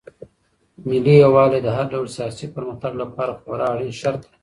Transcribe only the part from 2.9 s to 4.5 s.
لپاره خورا اړين شرط دی.